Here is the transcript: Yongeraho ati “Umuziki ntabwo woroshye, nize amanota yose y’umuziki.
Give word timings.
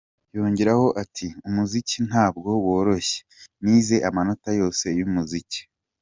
Yongeraho 0.37 0.87
ati 1.03 1.27
“Umuziki 1.47 1.97
ntabwo 2.09 2.49
woroshye, 2.65 3.19
nize 3.63 3.97
amanota 4.09 4.49
yose 4.59 4.85
y’umuziki. 4.99 5.59